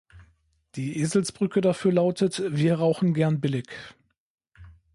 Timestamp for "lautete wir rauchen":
1.91-3.13